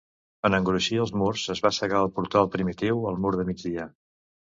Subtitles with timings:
[0.47, 3.87] En engruixir els murs es va cegar el portal primitiu al mur de migdia.